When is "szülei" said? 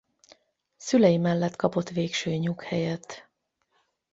0.77-1.17